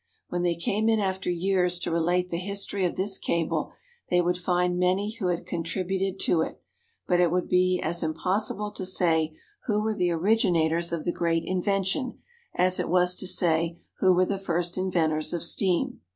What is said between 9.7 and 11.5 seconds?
were the originators of the great